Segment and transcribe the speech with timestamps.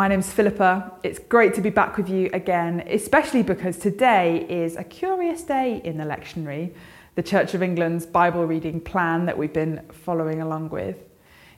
[0.00, 0.92] my name's Philippa.
[1.02, 5.82] It's great to be back with you again, especially because today is a curious day
[5.84, 6.72] in the lectionary,
[7.16, 10.96] the Church of England's Bible reading plan that we've been following along with.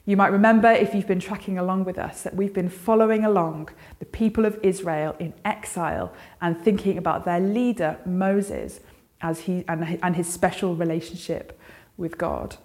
[0.05, 3.69] You might remember, if you've been tracking along with us, that we've been following along
[3.99, 8.81] the people of Israel in exile and thinking about their leader, Moses,
[9.21, 11.57] as he, and, and his special relationship
[11.95, 12.57] with God.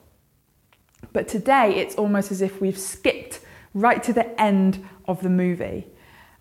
[1.13, 3.28] But today, it's almost as if we've skipped
[3.81, 5.87] right to the end of the movie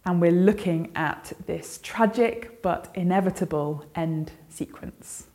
[0.05, 5.27] and we're looking at this tragic but inevitable end sequence.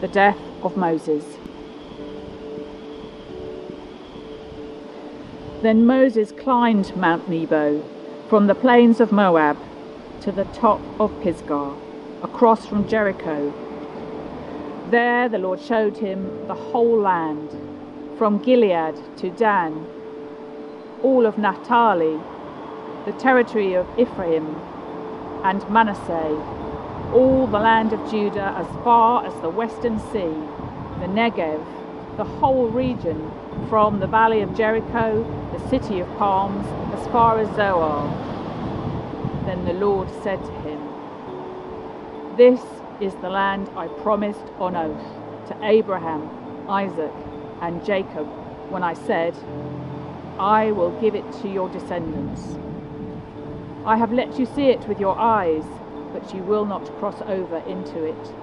[0.00, 1.24] The death of Moses.
[5.62, 7.84] Then Moses climbed Mount Nebo
[8.28, 9.56] from the plains of Moab
[10.22, 11.72] to the top of Pisgah,
[12.24, 13.54] across from Jericho.
[14.90, 17.48] There the Lord showed him the whole land,
[18.18, 19.86] from Gilead to Dan,
[21.00, 22.18] all of Naphtali,
[23.04, 24.56] the territory of Ephraim
[25.44, 26.42] and Manasseh,
[27.14, 30.34] all the land of Judah as far as the western sea,
[30.98, 31.64] the Negev,
[32.16, 33.30] the whole region
[33.68, 36.66] from the valley of Jericho, the city of palms,
[36.98, 38.02] as far as Zoar.
[39.46, 42.60] Then the Lord said to him, This
[43.00, 46.28] is the land I promised on oath to Abraham,
[46.68, 47.12] Isaac,
[47.60, 48.26] and Jacob
[48.70, 49.36] when I said,
[50.38, 52.58] I will give it to your descendants.
[53.84, 55.64] I have let you see it with your eyes,
[56.12, 58.41] but you will not cross over into it.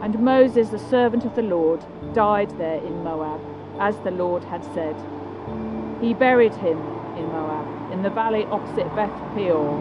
[0.00, 3.40] And Moses, the servant of the Lord, died there in Moab,
[3.80, 4.94] as the Lord had said.
[6.00, 6.78] He buried him
[7.16, 9.76] in Moab, in the valley opposite Beth Peor.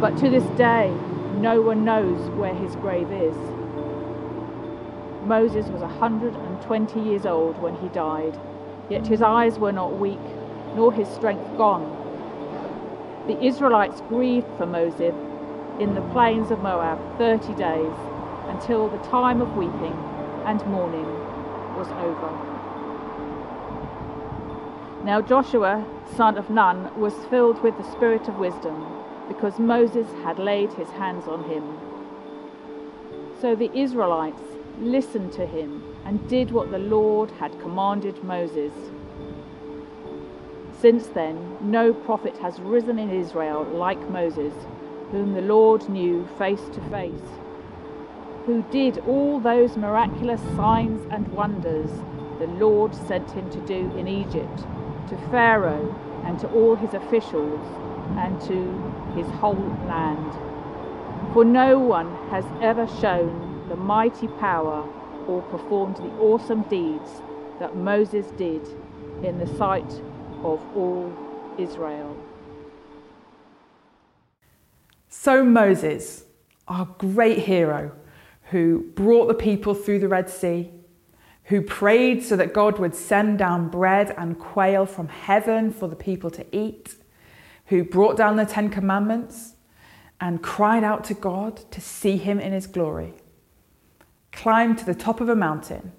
[0.00, 0.92] But to this day,
[1.38, 3.36] no one knows where his grave is.
[5.24, 8.38] Moses was a 120 years old when he died,
[8.90, 10.20] yet his eyes were not weak,
[10.76, 11.88] nor his strength gone.
[13.26, 15.14] The Israelites grieved for Moses
[15.80, 18.13] in the plains of Moab 30 days
[18.54, 19.98] until the time of weeping
[20.46, 21.06] and mourning
[21.76, 22.30] was over.
[25.04, 25.84] Now Joshua,
[26.14, 28.86] son of Nun, was filled with the spirit of wisdom,
[29.26, 31.64] because Moses had laid his hands on him.
[33.40, 34.42] So the Israelites
[34.78, 38.72] listened to him and did what the Lord had commanded Moses.
[40.80, 44.54] Since then, no prophet has risen in Israel like Moses,
[45.10, 47.43] whom the Lord knew face to face
[48.46, 51.90] who did all those miraculous signs and wonders
[52.38, 54.58] the Lord sent him to do in Egypt,
[55.08, 55.94] to Pharaoh
[56.24, 57.60] and to all his officials
[58.18, 59.54] and to his whole
[59.86, 60.32] land.
[61.32, 64.86] For no one has ever shown the mighty power
[65.26, 67.22] or performed the awesome deeds
[67.60, 68.66] that Moses did
[69.22, 69.90] in the sight
[70.42, 71.12] of all
[71.56, 72.16] Israel.
[75.08, 76.24] So, Moses,
[76.68, 77.92] our great hero,
[78.54, 80.70] who brought the people through the Red Sea,
[81.46, 85.96] who prayed so that God would send down bread and quail from heaven for the
[85.96, 86.94] people to eat,
[87.66, 89.54] who brought down the Ten Commandments
[90.20, 93.14] and cried out to God to see him in his glory,
[94.30, 95.90] climbed to the top of a mountain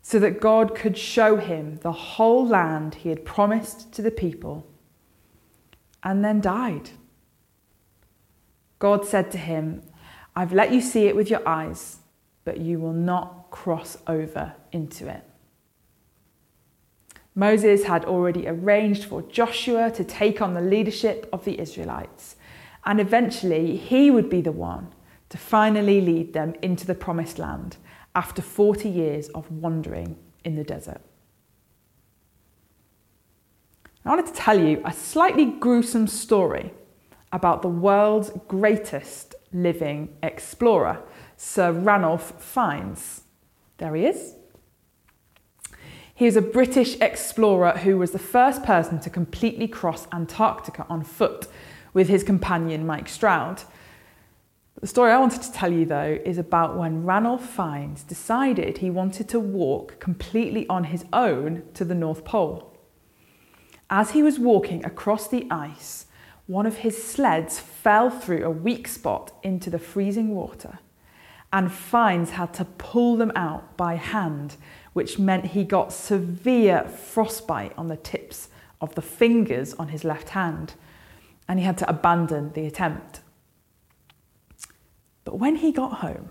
[0.00, 4.66] so that God could show him the whole land he had promised to the people,
[6.02, 6.88] and then died.
[8.78, 9.82] God said to him,
[10.34, 11.98] I've let you see it with your eyes,
[12.44, 15.22] but you will not cross over into it.
[17.34, 22.36] Moses had already arranged for Joshua to take on the leadership of the Israelites,
[22.84, 24.92] and eventually he would be the one
[25.30, 27.76] to finally lead them into the promised land
[28.14, 31.00] after 40 years of wandering in the desert.
[34.04, 36.72] I wanted to tell you a slightly gruesome story
[37.32, 41.02] about the world's greatest living explorer,
[41.36, 43.22] Sir Ranulph Fiennes.
[43.78, 44.34] There he is.
[46.14, 51.02] He was a British explorer who was the first person to completely cross Antarctica on
[51.02, 51.48] foot
[51.94, 53.62] with his companion Mike Stroud.
[54.80, 58.90] The story I wanted to tell you, though, is about when Ranulph Fiennes decided he
[58.90, 62.76] wanted to walk completely on his own to the North Pole.
[63.88, 66.06] As he was walking across the ice,
[66.52, 70.78] one of his sleds fell through a weak spot into the freezing water,
[71.50, 74.56] and Fiennes had to pull them out by hand,
[74.92, 78.48] which meant he got severe frostbite on the tips
[78.82, 80.74] of the fingers on his left hand,
[81.48, 83.20] and he had to abandon the attempt.
[85.24, 86.30] But when he got home,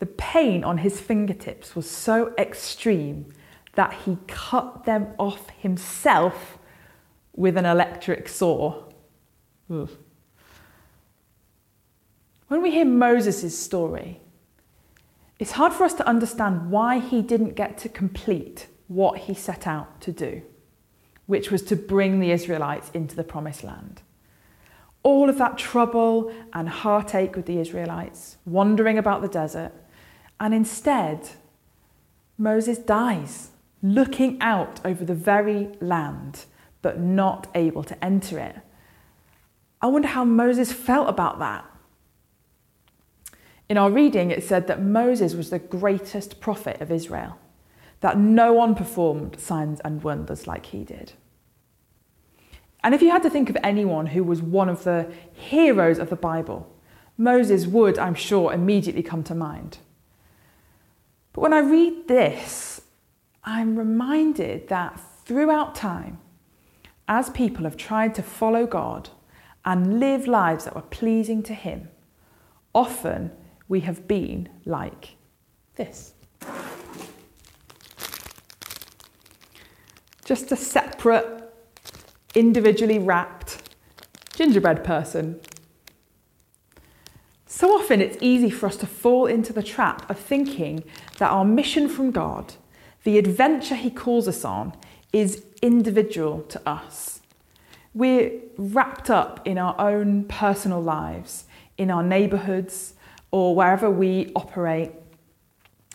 [0.00, 3.32] the pain on his fingertips was so extreme
[3.74, 6.58] that he cut them off himself
[7.34, 8.82] with an electric saw.
[9.70, 9.90] Ugh.
[12.48, 14.20] When we hear Moses' story,
[15.38, 19.66] it's hard for us to understand why he didn't get to complete what he set
[19.66, 20.42] out to do,
[21.26, 24.02] which was to bring the Israelites into the promised land.
[25.02, 29.72] All of that trouble and heartache with the Israelites, wandering about the desert,
[30.38, 31.30] and instead,
[32.38, 33.50] Moses dies
[33.82, 36.44] looking out over the very land,
[36.82, 38.56] but not able to enter it.
[39.84, 41.62] I wonder how Moses felt about that.
[43.68, 47.38] In our reading, it said that Moses was the greatest prophet of Israel,
[48.00, 51.12] that no one performed signs and wonders like he did.
[52.82, 56.08] And if you had to think of anyone who was one of the heroes of
[56.08, 56.66] the Bible,
[57.18, 59.76] Moses would, I'm sure, immediately come to mind.
[61.34, 62.80] But when I read this,
[63.44, 66.20] I'm reminded that throughout time,
[67.06, 69.10] as people have tried to follow God
[69.64, 71.88] and live lives that were pleasing to Him,
[72.74, 73.30] often
[73.68, 75.16] we have been like
[75.76, 76.12] this.
[80.24, 81.52] Just a separate,
[82.34, 83.70] individually wrapped
[84.34, 85.40] gingerbread person.
[87.46, 90.82] So often it's easy for us to fall into the trap of thinking
[91.18, 92.54] that our mission from God,
[93.04, 94.74] the adventure He calls us on,
[95.12, 97.20] is individual to us.
[97.94, 101.44] We're wrapped up in our own personal lives,
[101.78, 102.94] in our neighbourhoods,
[103.30, 104.92] or wherever we operate,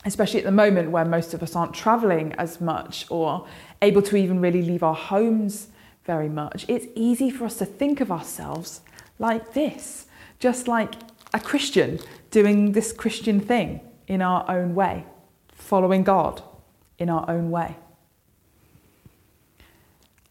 [0.05, 3.45] especially at the moment where most of us aren't travelling as much or
[3.81, 5.67] able to even really leave our homes
[6.05, 6.65] very much.
[6.67, 8.81] It's easy for us to think of ourselves
[9.19, 10.07] like this,
[10.39, 10.93] just like
[11.33, 11.99] a Christian
[12.31, 15.05] doing this Christian thing in our own way,
[15.51, 16.41] following God
[16.97, 17.75] in our own way.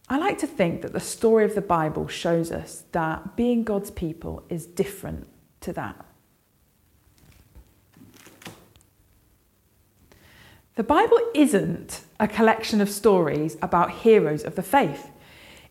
[0.09, 3.91] I like to think that the story of the Bible shows us that being God's
[3.91, 5.27] people is different
[5.61, 6.03] to that.
[10.75, 15.11] The Bible isn't a collection of stories about heroes of the faith,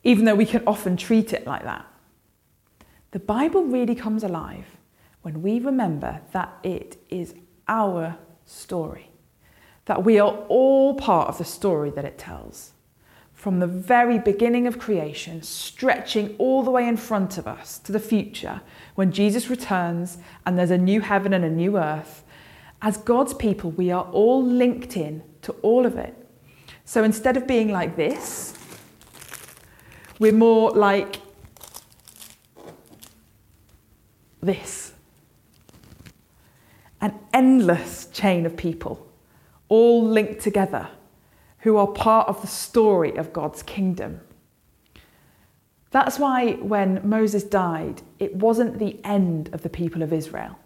[0.05, 1.87] even though we can often treat it like that.
[3.11, 4.67] The Bible really comes alive
[5.23, 7.34] when we remember that it is
[7.67, 9.11] our story,
[9.87, 12.73] that we are all part of the story that it tells
[13.38, 17.93] from the very beginning of creation, stretching all the way in front of us to
[17.93, 18.61] the future
[18.96, 22.25] when Jesus returns and there's a new heaven and a new earth.
[22.82, 26.17] As God's people, we are all linked in to all of it.
[26.85, 28.55] So instead of being like this,
[30.19, 31.20] we're more like
[34.43, 34.93] this
[37.00, 39.06] an endless chain of people,
[39.69, 40.88] all linked together
[41.60, 44.20] who are part of the story of God's kingdom.
[45.90, 50.58] That's why when Moses died, it wasn't the end of the people of Israel.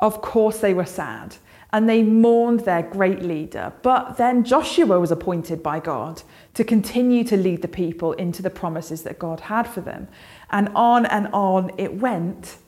[0.00, 1.36] Of course, they were sad
[1.72, 3.72] and they mourned their great leader.
[3.82, 6.22] But then Joshua was appointed by God
[6.54, 10.08] to continue to lead the people into the promises that God had for them.
[10.50, 12.58] And on and on it went,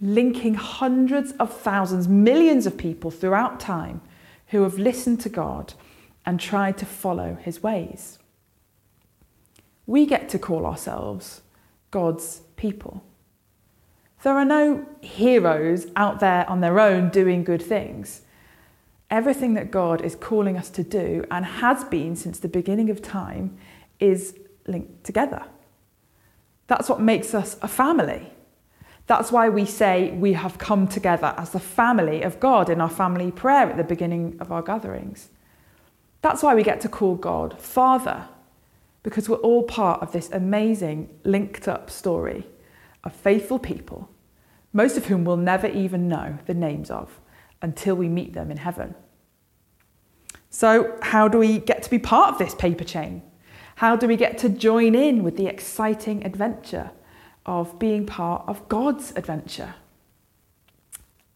[0.00, 4.02] linking hundreds of thousands, millions of people throughout time
[4.48, 5.72] who have listened to God
[6.26, 8.18] and tried to follow his ways.
[9.86, 11.42] We get to call ourselves
[11.92, 13.04] God's people.
[14.22, 18.22] There are no heroes out there on their own doing good things.
[19.08, 23.00] Everything that God is calling us to do and has been since the beginning of
[23.00, 23.56] time
[24.00, 25.44] is linked together.
[26.66, 28.32] That's what makes us a family.
[29.06, 32.90] That's why we say we have come together as the family of God in our
[32.90, 35.28] family prayer at the beginning of our gatherings.
[36.26, 38.26] That's why we get to call God Father,
[39.04, 42.44] because we're all part of this amazing linked up story
[43.04, 44.10] of faithful people,
[44.72, 47.20] most of whom we'll never even know the names of
[47.62, 48.96] until we meet them in heaven.
[50.50, 53.22] So, how do we get to be part of this paper chain?
[53.76, 56.90] How do we get to join in with the exciting adventure
[57.46, 59.76] of being part of God's adventure?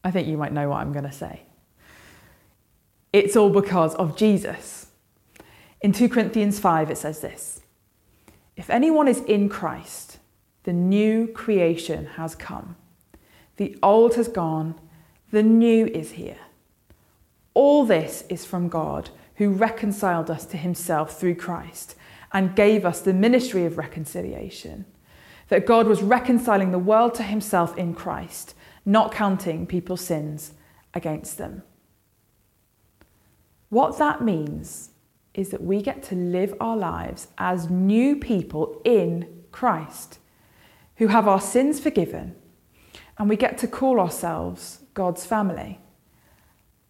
[0.02, 1.42] I think you might know what I'm going to say.
[3.12, 4.79] It's all because of Jesus.
[5.82, 7.62] In 2 Corinthians 5, it says this
[8.56, 10.18] If anyone is in Christ,
[10.64, 12.76] the new creation has come.
[13.56, 14.74] The old has gone,
[15.30, 16.38] the new is here.
[17.54, 21.94] All this is from God, who reconciled us to himself through Christ
[22.32, 24.84] and gave us the ministry of reconciliation.
[25.48, 30.52] That God was reconciling the world to himself in Christ, not counting people's sins
[30.94, 31.62] against them.
[33.68, 34.90] What that means
[35.34, 40.18] is that we get to live our lives as new people in Christ
[40.96, 42.34] who have our sins forgiven,
[43.18, 45.80] and we get to call ourselves God's family.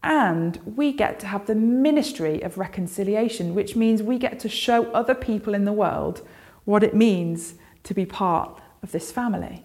[0.03, 4.91] And we get to have the ministry of reconciliation, which means we get to show
[4.93, 6.27] other people in the world
[6.65, 9.65] what it means to be part of this family.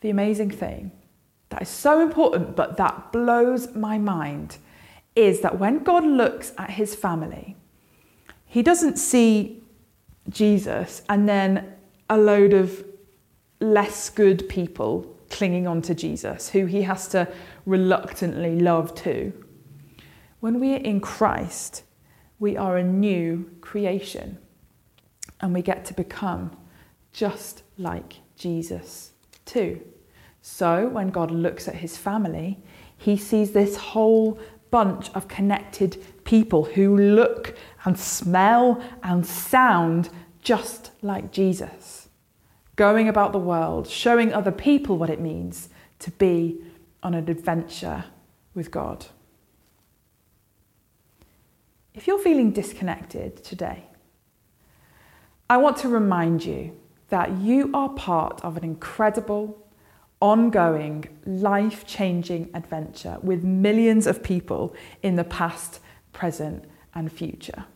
[0.00, 0.92] The amazing thing
[1.50, 4.56] that is so important, but that blows my mind,
[5.16, 7.56] is that when God looks at his family,
[8.46, 9.62] he doesn't see
[10.28, 11.74] Jesus and then
[12.10, 12.84] a load of
[13.60, 17.28] less good people clinging on to Jesus, who he has to
[17.66, 19.32] reluctantly love too.
[20.40, 21.82] When we are in Christ,
[22.38, 24.38] we are a new creation
[25.40, 26.56] and we get to become
[27.12, 29.12] just like Jesus
[29.44, 29.80] too.
[30.42, 32.62] So when God looks at his family,
[32.96, 34.38] he sees this whole
[34.74, 40.10] bunch of connected people who look and smell and sound
[40.42, 42.08] just like Jesus,
[42.74, 45.68] going about the world, showing other people what it means
[46.00, 46.60] to be
[47.04, 48.06] on an adventure
[48.52, 49.06] with God.
[51.94, 53.84] If you're feeling disconnected today,
[55.48, 56.76] I want to remind you
[57.10, 59.63] that you are part of an incredible,
[60.24, 65.80] ongoing, life changing adventure with millions of people in the past,
[66.14, 66.64] present,
[66.94, 67.66] and future.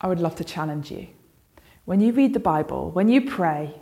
[0.00, 1.08] I would love to challenge you.
[1.84, 3.74] When you read the Bible, when you pray,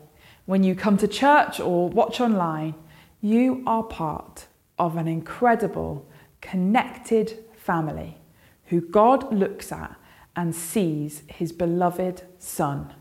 [0.46, 2.74] when you come to church or watch online,
[3.20, 6.04] you are part of an incredible,
[6.40, 8.18] connected family
[8.64, 9.94] who God looks at
[10.34, 12.92] and sees his beloved Son,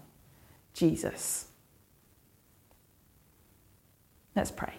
[0.75, 1.46] Jesus.
[4.37, 4.75] Let's pray.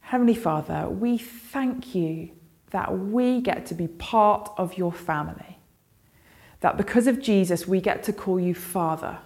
[0.00, 2.30] Heavenly Father, we thank you
[2.70, 5.58] that we get to be part of your family.
[6.60, 9.18] That because of Jesus, we get to call you Father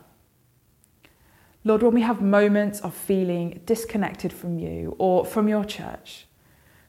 [1.62, 6.26] Lord, when we have moments of feeling disconnected from you or from your church,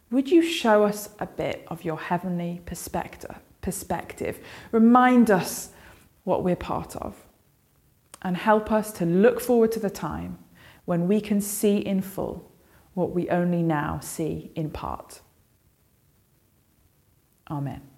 [0.09, 3.35] would you show us a bit of your heavenly perspective?
[3.59, 4.39] perspective?
[4.71, 5.71] Remind us
[6.23, 7.25] what we're part of
[8.21, 10.39] and help us to look forward to the time
[10.85, 12.51] when we can see in full
[12.93, 15.21] what we only now see in part.
[17.49, 17.90] Amen.